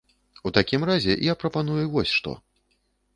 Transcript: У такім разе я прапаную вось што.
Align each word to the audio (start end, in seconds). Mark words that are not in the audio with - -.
У 0.49 0.51
такім 0.57 0.85
разе 0.89 1.13
я 1.31 1.35
прапаную 1.43 1.83
вось 1.97 2.13
што. 2.21 2.33